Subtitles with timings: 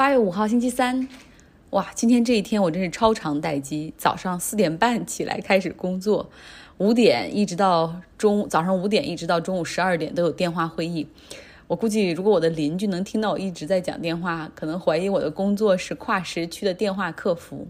[0.00, 1.06] 八月五号，星期三，
[1.72, 3.92] 哇，今天这一天我真是超长待机。
[3.98, 6.30] 早上四点半起来开始工作，
[6.78, 11.06] 五点一直到中早上五点一直到中午十二点都有电话会议。
[11.66, 17.68] 我估计，如果我的邻居能听到我一直在讲电话，可能怀疑我的工作是跨时区的电话客服。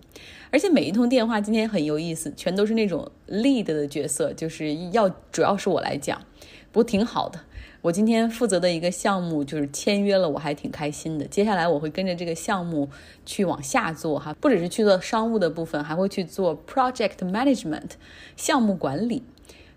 [0.52, 6.22] 而且每一通电话今天很有意思，全都是那种 lead 的角色，就是要主要是我来讲，
[6.70, 7.40] 不过挺好的。
[7.82, 11.24] 我今天负责的一个项目就是签约了，我还挺开心的。
[11.26, 12.88] 接下来我会跟着这个项目
[13.24, 17.92] 去往下做哈，不只是去做商务的部分，还会去做 project management
[18.36, 19.22] 项目管理。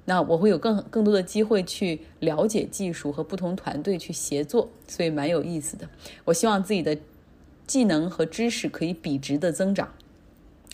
[0.05, 5.88] 那我会有更更多的机会去了解技术和不同团队去协作，所以蛮有意思的。
[6.26, 6.98] 我希望自己的
[7.66, 9.88] 技能和知识可以笔直的增长。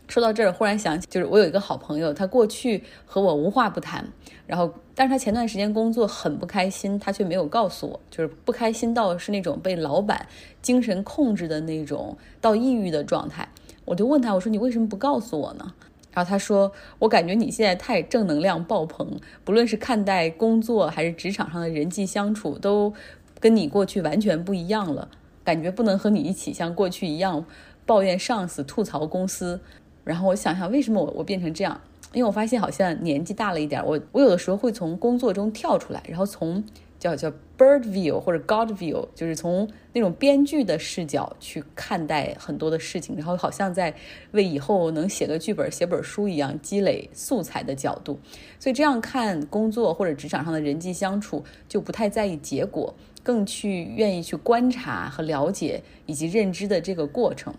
[0.10, 4.04] 说到这儿，忽然想起，就是我有一个好朋友，他过去和我无话不谈，
[4.48, 10.28] 然后但是他前段时间工作很不开心，他却没有告诉我，就是不开心到是那种被老板
[10.64, 13.48] 精神控制的那种到抑郁的状态。
[13.86, 15.74] 我就问他，我说你为什么不告诉我呢？
[16.12, 22.92] 然后他说：“我感觉你现在太正能量爆棚，不论是看待工作还是职场上的人际相处，都
[23.40, 25.08] 跟你过去完全不一样了。
[25.44, 27.46] 感觉不能和你一起像过去一样
[27.86, 29.62] 抱怨上司、吐槽公司。”
[30.10, 31.80] 然后我想想，为什么我我变成这样？
[32.14, 36.64] 因为我发现好像年纪大了一点，我我有的时候会从工作中跳出来，然后从。
[37.00, 43.96] 叫叫 bird view 或者 God view，就是从那种编剧的视角去看待很多的事情，然后好像在
[44.32, 48.20] 为以后能写个剧本、写本书一样积累素材的角度。
[48.60, 52.94] 所以这样看工作或者职场上的人际相处，就不太在意结果，
[53.24, 57.54] 更去愿意去观察和了解以及认知的这个过程。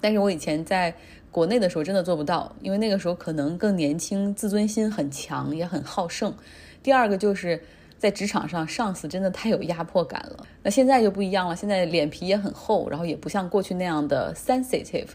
[0.00, 0.94] 但是我以前在
[1.32, 6.32] 国内的时候真的做不到，因为那个时候可能更年轻，自尊心很强，也很好胜。
[6.80, 7.60] 第二个就是。
[8.02, 10.44] 在职场上，上司真的太有压迫感了。
[10.60, 15.06] 那现在就不一样了，现在脸皮也很厚，然后也不像过去那样的 sensitive。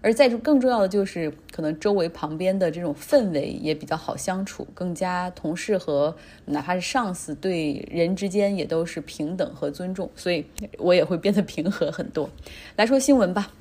[0.00, 6.16] 而再更重要的就是，可能周围旁边的这种氛围也比较好相处，更加同事和
[6.46, 10.42] 哪怕是上司对人之间也都是平等和尊重，所以
[10.78, 12.30] 我也会变得平和很多。
[12.74, 13.52] 来说新闻吧。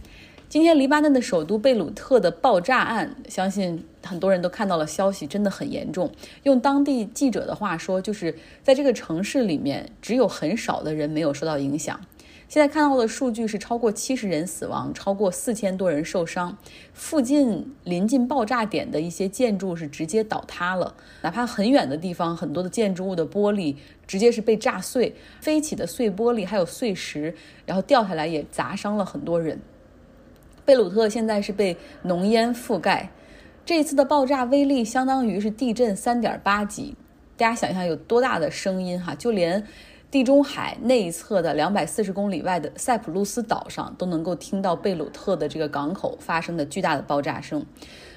[0.49, 6.11] 今天黎巴嫩的首都贝鲁特的爆炸案，相信很多人都看到了消息，真的很严重。
[6.41, 12.01] 用当地记者的话说，就是在这个城市里面，只有很少的人没有受到影响。
[12.47, 16.57] 现在看到的数据是超过七十人死亡，超过四千多人受伤。
[16.95, 23.75] 附近临近爆炸点的一些建筑是直接倒塌了，哪怕很远的地方，很多的建筑物的玻璃
[24.07, 27.35] 直接是被炸碎，飞起的碎玻璃还有碎石，
[27.67, 29.61] 然后掉下来也砸伤了很多人。
[30.69, 33.09] 贝鲁特现在是被浓烟覆盖，
[33.65, 36.95] 这次的爆炸威力相当于是地震三点八级，
[37.35, 39.15] 大家想象有多大的声音哈？
[39.15, 39.65] 就连
[40.11, 47.65] 地中海那一侧的两百四十公里外的塞浦路斯岛上都能够听到贝鲁特的这个港口发生的巨大的爆炸声。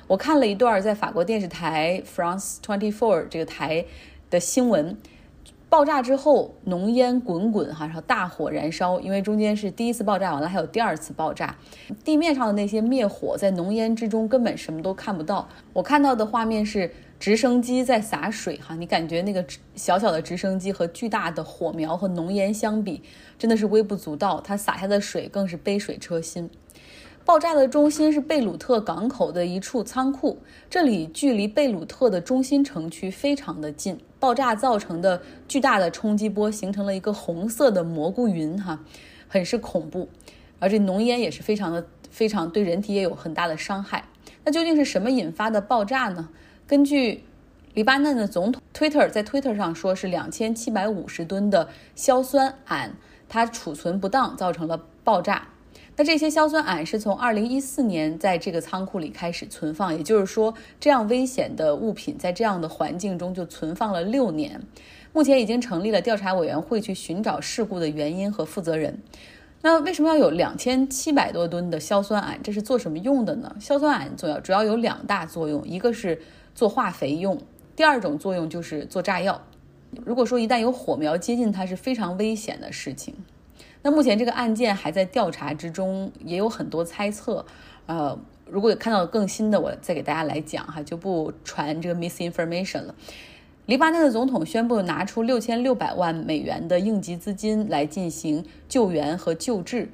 [0.06, 3.82] 我看了一段在法国电视台 France Twenty Four 这个台
[4.28, 4.94] 的新闻。
[5.72, 9.00] 爆炸之后，浓烟滚滚，哈，然后大火燃烧。
[9.00, 11.56] 因为中间是第一次爆炸完了，还有第二次爆炸，
[12.04, 15.48] 地面上的那些灭火在浓烟之中根本什么都看不到。
[15.72, 19.42] 我看到的画面是直升机在洒水，哈，你感觉那个
[19.74, 23.02] 小小的直升机和巨大的火苗和浓烟相比，
[23.38, 24.42] 真的是微不足道。
[24.42, 26.50] 它洒下的水更是杯水车薪。
[27.24, 30.38] 爆炸的中心是贝鲁特港口的一处仓库，
[30.68, 33.98] 这里距离贝鲁特的中心城区非常的近。
[34.18, 38.80] 爆炸造成的巨大的冲击波形成了一个红色的蘑菇云，哈，
[39.28, 40.08] 很是恐怖。
[40.58, 44.04] 而这浓烟也是非常的非常对人体也有很大的伤害。
[44.44, 46.28] 那究竟是什么引发的爆炸呢？
[46.66, 47.22] 根据
[47.74, 52.90] 黎巴嫩的总统 Twitter 在 Twitter 上说，是两千七百五十吨的硝酸铵，
[53.28, 55.48] 它储存不当造成了爆炸。
[55.94, 64.62] 那这些硝酸铵是从二零一四年在这个仓库里开始存放，也就是说，这样危险的物品在这样的环境中就存放了六年。
[65.12, 68.98] 目前已经成立了调查委员会去寻找事故的原因和负责人。
[69.60, 72.38] 那为什么要有两千七百多吨的硝酸铵？
[72.42, 73.54] 这是做什么用的呢？
[73.60, 76.20] 硝酸铵主要主要有两大作用，一个是
[76.54, 77.38] 做化肥用，
[77.76, 79.42] 第二种作用就是做炸药。
[80.06, 83.14] 如果说一旦有火苗接近它，是非常危险的事情。
[83.82, 87.44] 那目前这个案件还在调查之中，也有很多猜测。
[87.86, 92.94] 呃，如果有看到更新的，我再给大家来讲哈，就不传这个 misinformation 了。
[93.66, 99.88] 黎巴嫩的总统宣布拿出六千六百万美元的应急资金来进行救援和救治。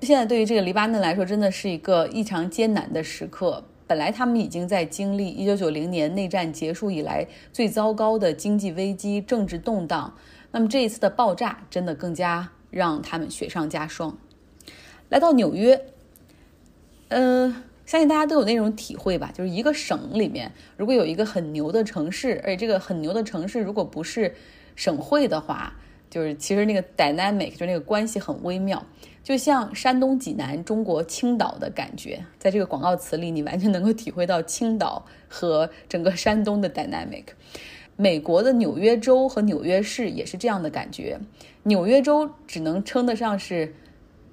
[0.00, 3.62] 现在对于这个黎巴嫩来说，真的是一个异常艰难的时刻。
[3.86, 10.14] 本来他们已经在经历一九九零年内战结束以来最糟糕的经济危机、政治动荡，
[10.52, 12.50] 那么这一次的爆炸真的更加。
[12.70, 14.16] 让他们雪上加霜。
[15.08, 15.86] 来到纽约，
[17.08, 24.34] 呃，相信大家都有那种体会吧，就是一个省里面如果有一个很牛的城市，而且这个很牛的城市如果不是
[24.76, 25.74] 省会的话，
[26.08, 28.86] 就是其实那个 dynamic 就那个关系很微妙，
[29.24, 37.24] 就像山东济南、中国青岛的感觉，在这个广告词里，你完全能够体会到青岛和整个山东的 dynamic。
[38.00, 41.20] 美国的纽约州和纽约市也是这样的感觉，
[41.64, 43.74] 纽约州只能称得上是。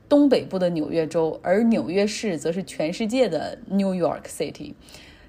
[0.10, 4.74] 东北部的纽约州，而纽约市则是全世界的 New York City。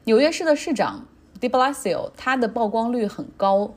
[0.04, 1.08] 纽约市的市长
[1.40, 3.74] De Blasio，他的曝光率很高，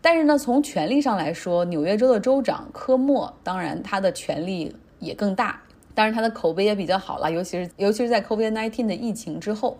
[0.00, 5.60] 但是呢，从权力上来说，纽约州的州长科莫，当然他的权力也更大，
[5.92, 9.76] 当然他的口碑也比较好了，尤其是尤其是在 COVID-19 的疫情之后。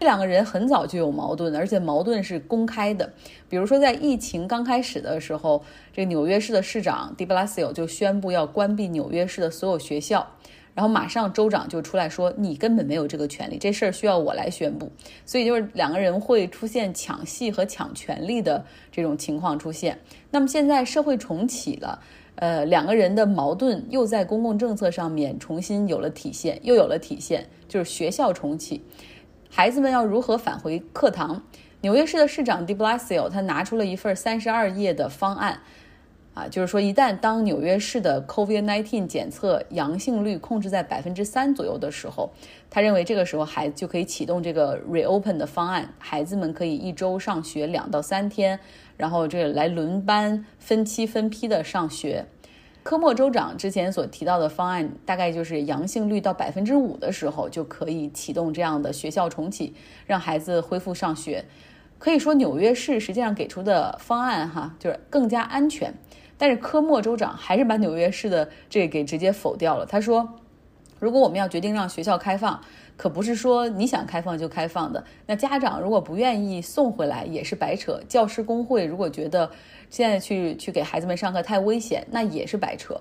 [0.00, 3.12] 这两个人很早就有矛盾，而且矛盾是公开的。
[3.50, 5.62] 比如说，在疫情刚开始的时候，
[5.92, 10.26] 这个纽约市的市长 De Blasio 就宣布要关闭纽约市的所有学校，
[10.74, 14.90] 然后马上州长就出来说：“你根本没有这个权利，这事儿需要我来宣布。”
[15.26, 19.98] 所以就是两个人会出现抢戏和抢权力的这种情况出现。
[20.30, 22.00] 那么现在社会重启了，
[22.36, 28.82] 呃，两个人的矛盾又在公共政策上面重新有了体现，又有了体现，就是学校重启。
[29.52, 31.42] 孩子们要如何返回课堂？
[31.80, 35.60] 纽约市的市长 De Blasio 他拿出了一份三十二页的方案，
[36.34, 42.30] 啊，就是说一旦当纽约市的 COVID-19 检测阳性率控制在百分之三左右的时候，
[42.70, 48.60] 他认为这个时候孩子就可以启动这个 reopen 的方案，孩子们可以一周上学两到三天，
[48.96, 52.26] 然后这来轮班、分期分批的上学。
[52.82, 59.74] 科莫州长之前所提到的方案，大概就是阳性率到百分之五的时候，就可以启动这样的学校重启，
[60.06, 61.44] 让孩子恢复上学。
[61.98, 65.92] 可以说，纽约市实际上给出的方案，哈，就是更加安全。
[66.38, 69.84] 但是科莫州长还是把纽约市的这个给直接否掉了。
[69.84, 70.39] 他说，
[71.00, 72.62] 如果我们要决定让学校开放，
[72.96, 75.02] 可不是说你想开放就开放的。
[75.26, 78.00] 那家长如果不愿意送回来，也是白扯。
[78.06, 79.50] 教师工会如果觉得
[79.88, 83.00] 现在去去给孩子们上课太危险，那也是白扯。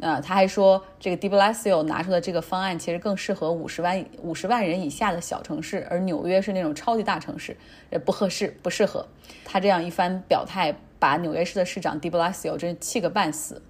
[0.00, 7.56] 那他还说，这个 De Blasio 拿出的这个方案其实更适合五十万五十万人以下的小城市，而纽约是那种超级大城市，
[7.90, 9.06] 也不合适，不适合。
[9.44, 13.60] 他这样一番表态，把纽约市的市长 De Blasio 真是气个半死。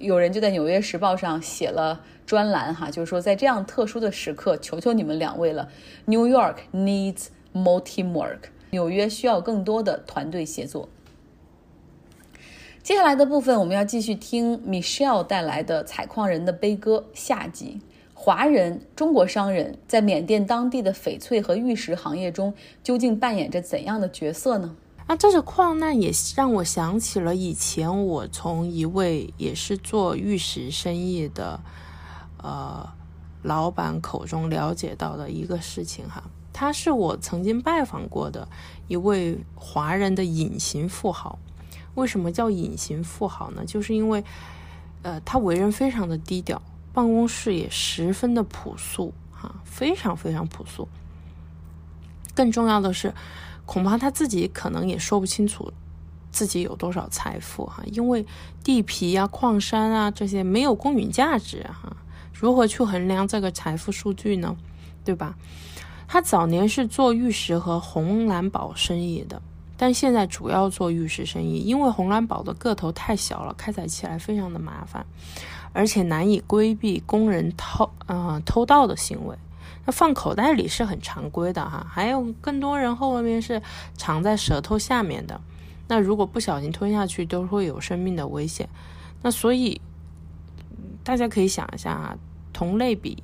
[0.00, 5.68] 有人就在《纽约时报》上写了专栏，哈，就是说在这样特殊的时刻，求求你们两位了
[6.06, 8.38] ，New York needs more teamwork，
[8.70, 10.88] 纽约需要更多的团队协作。
[12.82, 17.80] 接下来的部分，我们要继续听 Michelle 带来的《采矿人的悲歌》下集。
[18.14, 24.76] 华人、中国商人在缅甸当地的翡翠和玉石行业中，究竟扮演着怎样的角色呢？
[25.10, 31.58] 那这个矿难也让我想起了以前我从一位也是做玉石生意的，
[32.40, 32.88] 呃，
[33.42, 36.22] 老板口中了解到的一个事情哈。
[36.52, 38.46] 他是我曾经拜访过的
[38.86, 41.40] 一位华人的隐形富豪。
[41.96, 43.64] 为什么叫隐形富豪呢？
[43.66, 44.22] 就是因为，
[45.02, 50.86] 呃，他为人非常的低调，办公室也十分的朴素哈，非常非常朴素。
[52.32, 53.12] 更重要的是。
[53.70, 55.72] 恐怕他自己可能也说不清楚
[56.32, 58.26] 自己有多少财富哈，因为
[58.64, 61.96] 地皮啊、矿山啊这些没有公允价值哈，
[62.34, 64.56] 如何去衡量这个财富数据呢？
[65.04, 65.36] 对吧？
[66.08, 69.40] 他早年是做玉石和红蓝宝生意的，
[69.76, 75.06] 但现在主要做玉石生意，因为红蓝宝的个头太小了，开采起来非常的麻烦，
[75.72, 79.36] 而且难以规避工人偷啊偷盗的行为。
[79.90, 83.62] 放口袋里是很常规的哈，还有更多人后面是
[83.94, 85.40] 藏在舌头下面的。
[85.88, 88.68] 那如果不小心吞下去，都会有生命的危险。
[89.22, 89.80] 那所以
[91.02, 92.18] 大家可以想一下啊，
[92.52, 93.22] 同类比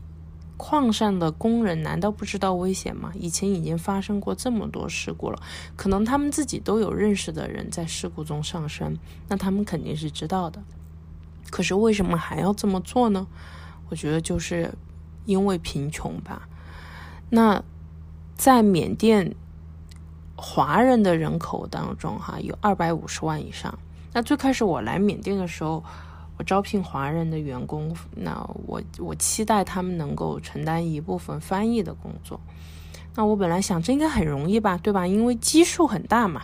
[0.57, 3.13] 矿上的工人难道不知道危险吗？
[3.15, 5.41] 以前已经发生过这么多事故了，
[5.77, 8.97] 可能他们自己都有认识的人在事故中丧生，
[9.29, 10.63] 那他们肯定是知道的。
[11.51, 13.27] 可是为什么还要这么做呢？
[13.91, 14.73] 我觉得就是。
[15.27, 16.49] 因为贫穷吧，
[17.29, 17.63] 那
[18.37, 19.35] 在缅甸
[20.37, 23.79] 华人的人口当中，哈有二百五十万以上。
[24.13, 25.83] 那最开始我来缅甸的时候，
[26.39, 32.41] 我招聘华人的员工，那我我期待他们能够承担一部分翻译的工作。
[33.15, 35.07] 那我本来想这应该很容易吧，对吧？
[35.07, 36.43] 因为基数很大嘛。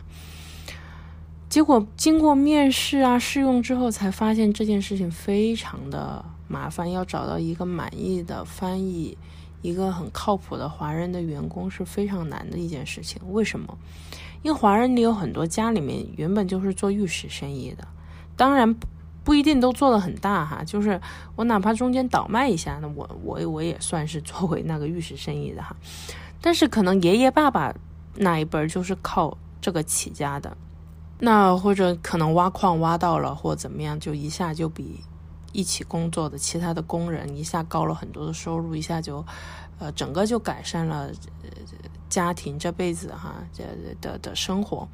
[1.48, 6.24] 结果经过面试啊、试用之后，才发现这件事情非常的。
[6.48, 9.16] 麻烦要找到一个满意的翻译，
[9.62, 13.20] 一个很靠谱的华人的员工是非常难的一件事情。
[13.32, 13.78] 为什么？
[14.42, 17.86] 因为华人里有很多家里面原本就是做玉石生意的，
[18.36, 18.74] 当然
[19.22, 21.00] 不一定都做得很大哈，就是
[21.36, 25.76] 我哪怕中间倒卖一下，那我我我也算是作为那个玉石生意的哈。
[26.40, 27.72] 但是可能爷爷爸爸
[28.16, 30.56] 那一辈就是靠这个起家的，
[31.20, 35.04] 那或者可能挖矿挖到了或怎么样，就一下就比
[35.52, 39.24] 一起工作的其他的工人一下高了很多的收入，一下就
[39.78, 41.10] 呃整个就改善了
[42.08, 43.64] 家庭这辈子哈这
[44.00, 44.88] 的的生活。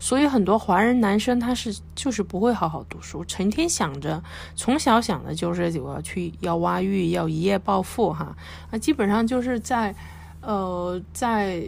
[0.00, 4.20] 所以很多华人男生他是就是不会好好读书，成天想着
[4.56, 8.36] 从小想的就是我要去要挖玉要一夜暴富哈
[8.72, 9.94] 啊，基本上就是在
[10.40, 11.64] 呃在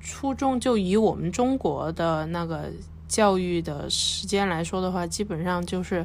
[0.00, 2.68] 初中就以我们中国的那个
[3.06, 6.04] 教育的时间来说的话，基本上就是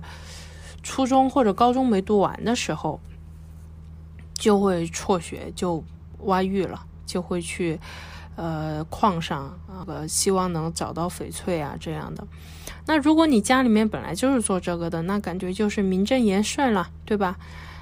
[0.83, 2.99] 初中或者高中没读完的时候
[4.33, 5.83] 就会辍学就
[6.19, 7.79] 挖玉了，就会去。
[8.39, 12.23] 呃，矿上啊，个希望能找到翡翠啊这样的。
[12.85, 17.35] 那如果你家里面本来就是做这个的，那感觉就是名正言顺了，对吧？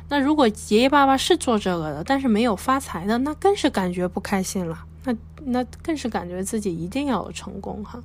[0.08, 4.86] 那如果爷爷爸爸是做这个的，但是没有发财的，那更是感觉不开心了。
[5.04, 8.02] 那那更是感觉自己一定要有成功哈。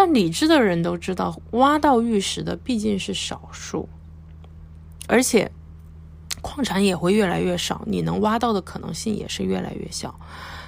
[0.00, 3.86] 但理智的人都知道，挖到玉石的毕竟是少数，
[5.06, 5.52] 而且
[6.40, 10.18] 矿产也会越来越少，你能挖到的可能性也是越来越小。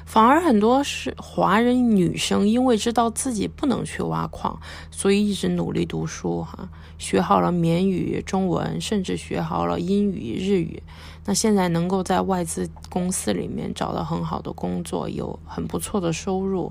[0.04, 4.60] 反而很多是华人女生，因为知道自己不能去挖矿，
[4.90, 10.82] 所以一直努力读书，哈，学好了缅语、中文，甚至学好了英语、日语。
[11.24, 16.70] 那现在能够在外资公司里面找到很好的工作，有很不错的收入，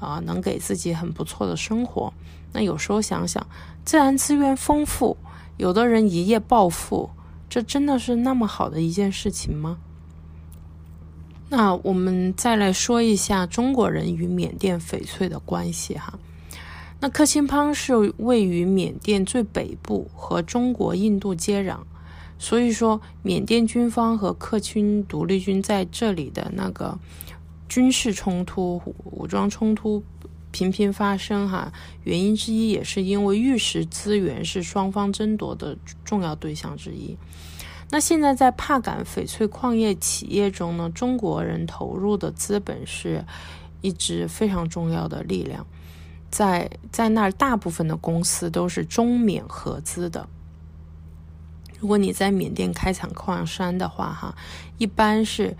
[0.00, 2.12] 啊，能给自己很不错的生活。
[2.52, 3.46] 那有时候想想，
[3.84, 5.16] 自然资源丰富，
[5.56, 7.10] 有的人一夜暴富，
[7.48, 9.78] 这真的是那么好的一件事情吗？
[11.50, 16.18] 那我们再来说一下中国人与缅甸翡翠的关系哈。
[17.00, 21.78] 那克钦邦是位于缅甸最北部，和中国、印度接壤，
[22.38, 26.98] 所以说缅甸军方和克钦独立军在这里的那个
[27.68, 30.02] 军事冲突、武装冲突
[30.50, 31.72] 频频发生哈。
[32.04, 37.16] 原因之一也是因为玉石资源是双方争夺的重要对象之一。
[37.90, 43.24] 那现在在帕敢翡翠矿业企业中呢，中国人投入的资本是
[43.80, 45.66] 一支非常重要的力量，
[46.30, 50.28] 在在那儿大部分的公司都是中缅合资的。
[51.80, 54.36] 如果你在缅甸开采矿山的话，哈，
[54.76, 55.56] 一般是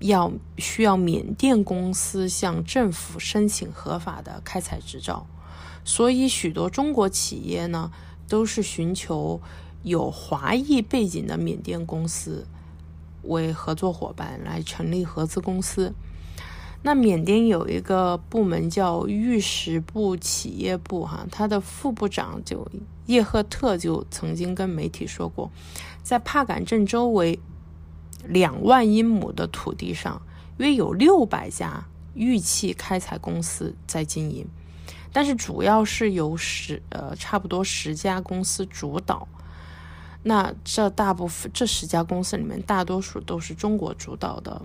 [0.00, 5.26] 要需要缅甸公司向政府申请合法的开采执照，
[5.84, 7.90] 所以许多中国企业呢
[8.28, 9.40] 都是寻求。
[9.84, 12.46] 有华裔背景的缅甸公司
[13.24, 15.92] 为合作伙伴来成立合资公司。
[16.80, 22.66] 那缅甸有一个部门叫玉石部企业部，哈，他的副部长就
[23.04, 25.50] 叶赫特就曾经跟媒体说过，
[26.02, 27.38] 在帕敢镇周围
[28.26, 30.20] 两万英亩的土地上，
[30.58, 34.46] 约有六百家玉器开采公司在经营，
[35.12, 39.28] 但是主要是由十呃差不多十家公司主导。
[40.22, 44.62] 那这大部分这十家公司里面，大多数都是中国主导的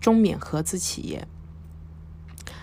[0.00, 1.26] 中缅合资企业。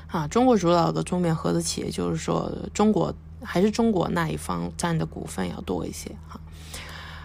[0.07, 6.11] 啊，中国主导的中缅合资企业，就是说中国还是中国那一方占的股份要多一些。
[6.27, 6.39] 哈，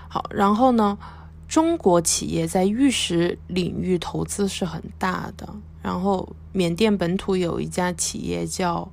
[0.08, 0.96] 好，然后呢，
[1.48, 5.48] 中国企业在玉石领域投资是很大的。
[5.82, 8.86] 然后缅甸本土有一家企业叫，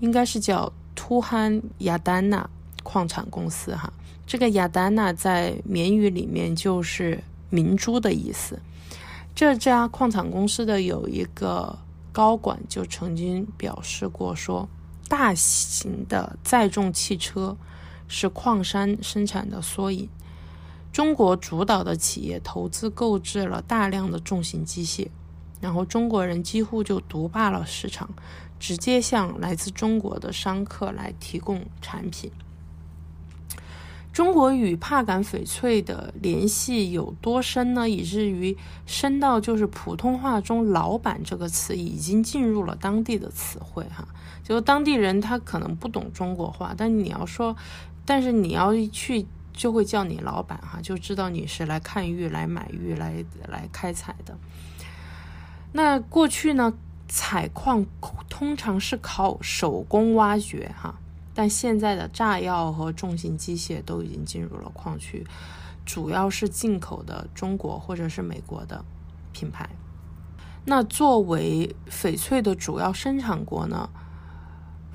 [0.00, 2.48] 应该是叫突罕亚丹纳
[2.82, 3.90] 矿产公司，哈。
[4.26, 8.58] 这个亚丹娜在缅语里面就是明珠的意思。
[9.34, 11.78] 这家矿产公司的有一个
[12.12, 14.68] 高管就曾经表示过，说
[15.08, 17.56] 大型的载重汽车
[18.08, 20.08] 是矿山生产的缩影。
[20.94, 25.08] 中国主导的企业投资购置了大量的重型机械，
[25.60, 28.08] 然后中国人几乎就独霸了市场，
[28.60, 32.30] 直接向来自中国的商客来提供产品。
[34.12, 37.90] 中国与帕敢翡翠的联系有多深呢？
[37.90, 44.06] 以至于深到就是普通话中“老板”这个词已经进入了当地的词汇哈。
[44.44, 47.56] 就当地人他可能不懂中国话，但你要说，
[48.04, 54.36] 但是你要去就会叫你老板哈，就知道你是来看玉、来买玉、来来开采的。
[55.72, 56.74] 那过去呢，
[57.08, 57.86] 采矿
[58.28, 60.96] 通常是靠手工挖掘哈。
[61.36, 65.26] 但现在的炸药和重型机械都已经进入了矿区，
[65.84, 68.84] 主要是进口的中国或者是美国的
[69.32, 69.68] 品牌。
[70.64, 73.90] 那作为翡翠的主要生产国呢，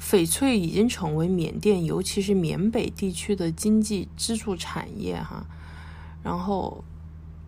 [0.01, 5.45] 翡翠已经成为缅甸，尤其是缅北地区的经济支柱产业哈。
[6.23, 6.83] 然后，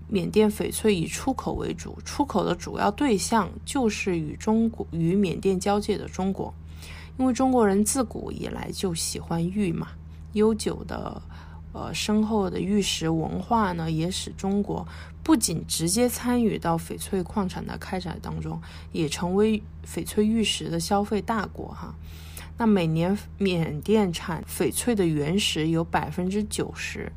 [0.08, 6.54] 缅甸翡翠以出口为主，出口的主要对象就是与中国与缅甸交界的中国，
[7.18, 9.88] 因为中国人自古以来就喜欢玉嘛，
[10.34, 11.22] 悠久的。
[11.74, 14.86] 呃，深厚的玉石文化呢，也使中国
[15.24, 21.96] 不仅直接参与到翡翠矿产的开采当中，也成为翡翠玉石的消费大国哈。
[22.62, 27.12] 那每年缅甸产翡翠的原石有百分之九十，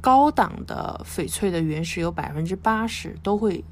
[0.00, 3.64] 高档的翡翠的原石有百分之八十都会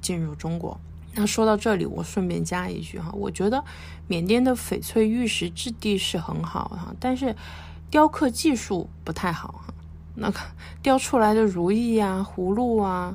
[0.00, 0.80] 进入中国。
[1.12, 3.62] 那说到这里，我顺便加一句哈，我觉得
[4.08, 7.36] 缅甸的翡翠玉石质地是很好哈，但是
[7.90, 9.74] 雕刻技术不太好哈。
[10.14, 10.40] 那个
[10.80, 13.14] 雕出来的如意啊、葫芦啊，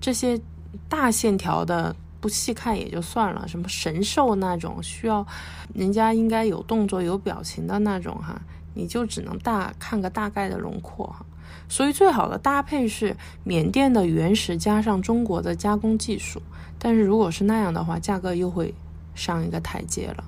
[0.00, 0.40] 这些
[0.88, 5.26] 大线条的不细看也就算了，什么神兽那种需要
[5.74, 8.40] 人家应该有动作、有表情的那种哈，
[8.74, 11.24] 你就只能大看个大概的轮廓哈。
[11.68, 16.40] 所以最好的搭配是缅甸的原石加上中国的加工技术，
[16.78, 18.72] 但是如果是那样的话，价格又会
[19.14, 20.24] 上一个台阶了。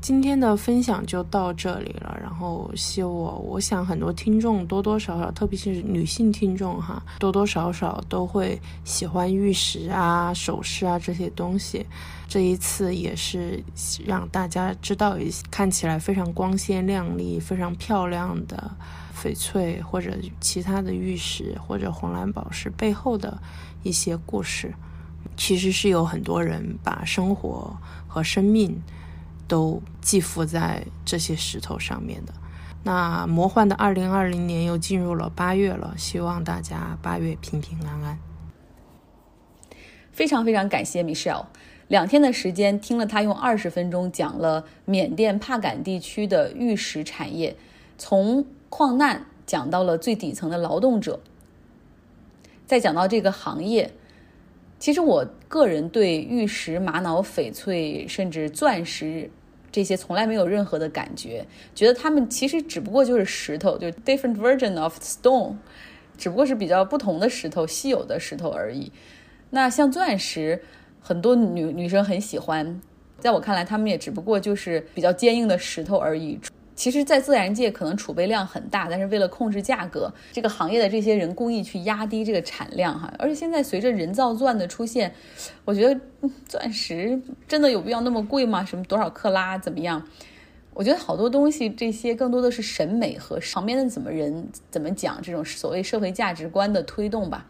[0.00, 11.84] 今天的分享就到这里了，然后希我，我想很多听众多多少少，特别是女性听众哈，多多少少都会喜欢玉石啊、首饰啊这些东西。
[12.28, 13.62] 这一次也是
[14.06, 18.70] 让大家知道一些看起来非常光鲜亮丽、非常漂亮的
[19.20, 23.36] 翡翠或者其他的玉石或者红蓝宝石背后的
[23.82, 24.72] 一些故事。
[25.36, 27.76] 其实是有很多人把生活
[28.06, 28.80] 和生命。
[29.48, 32.32] 都寄附在这些石头上面的。
[32.84, 38.18] 那魔幻的二零二零年又进入了八月了，希望大家八月平平安安。
[40.12, 41.46] 非常非常感谢 Michelle，
[41.88, 47.56] 两天的时间听了他用二十分钟讲了缅甸帕敢地区的玉石产业，
[47.96, 51.20] 从矿难讲到了最底层的劳动者，
[52.66, 53.92] 再讲到这个行业。
[54.78, 59.30] 其实我个人对玉石、玛瑙、翡翠，甚至钻石。
[59.70, 65.54] 这些从来没有任何的感觉，觉得他们其实只不过就是石头，就是 different version of stone，
[66.16, 68.90] 只不过是比较不同的石头，稀有的石头而已。
[69.50, 70.62] 那像钻石，
[71.00, 72.80] 很多女女生很喜欢，
[73.20, 76.40] 在我看来，他们也只不过就是比较坚硬的石头而已。
[76.78, 83.12] 其实，在自然界可能储备量很大，但是为了控制价格，这个行业的这些人故意去压低这个产量哈。
[83.18, 85.12] 而且现在随着人造钻的出现，
[85.64, 86.00] 我觉得
[86.46, 88.64] 钻石真的有必要那么贵吗？
[88.64, 90.00] 什么多少克拉怎么样？
[90.72, 97.44] 我觉得好多东西这些更多的是审美和旁边的怎么人怎么讲这种所谓社会价值观的推动吧。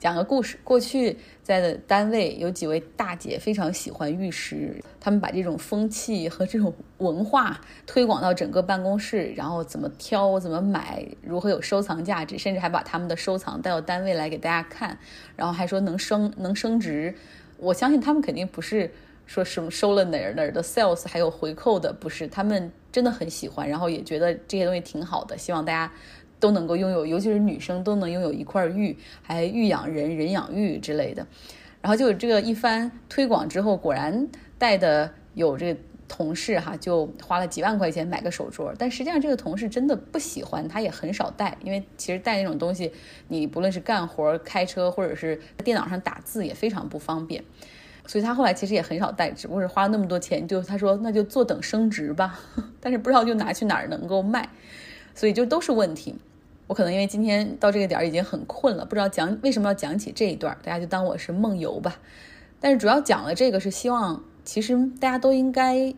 [0.00, 14.98] 讲个故事，过去在的单位有几位大姐非常喜欢玉石，他们把这种风气和这种文化推广到整个办公室，然后怎么挑、怎么买、如何有收藏价值，甚至还把他们的收藏带到单位来给大家看，
[15.36, 17.14] 然后还说能升能升值。
[17.58, 18.90] 我相信他们肯定不是
[19.26, 25.92] 说什么收了哪儿哪儿的 sales 还有回扣的，不是，他们真的很喜欢，然后也觉得这些东西挺好的，希望大家。
[26.40, 31.24] 都能够拥有，尤其是女生都能拥有一块玉，还玉养人，人养玉之类的。
[31.80, 34.26] 然后就这个一番推广之后，果然
[34.58, 38.74] 带的有这个同事哈，就花了几万块钱买个手镯。
[38.76, 42.92] 但实际上这个同事真的不喜欢，他也很少戴，因为其实戴那种东西，
[43.28, 47.44] 你不论是干活、开车或者是电脑上打字也非常不方便。
[48.06, 52.40] 所以他后来其实也很少戴，只不过是花了那么多钱，就他说那就坐等升值吧。
[52.80, 54.48] 但是不知道就拿去哪儿能够卖，
[55.14, 56.16] 所以就都是问题。
[56.70, 61.98] 我可能因为今天到这个点儿已经很困了，不知道讲为什么要讲起这一段，大家就当我是梦游吧。
[62.60, 65.92] 但是主要讲了这个是希望，其实大家都应该，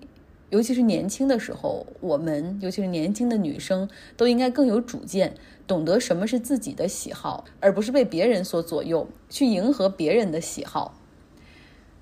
[0.49, 5.35] 尤其是年轻的时候，我们尤其是年轻的女生都应该更有主见，
[5.67, 10.95] 懂得什么是自己的喜好，而不是被别人所左右，去迎合别人的喜好。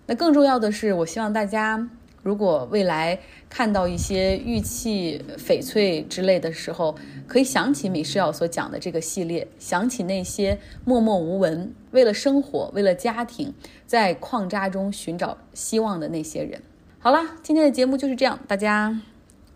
[0.06, 1.90] 那更重要的是，我希望大家。
[2.22, 6.94] 如果未来看到一些玉器、翡翠之类的时候，
[7.26, 13.54] 可以想起米诗瑶所讲的这个系列，想起那些默默无闻、为了生活、为了家庭，
[13.86, 16.60] 在矿渣中寻找希望的那些人。
[16.98, 19.00] 好了，今天的节目就是这样，大家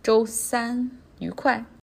[0.02, 1.66] 周三愉快。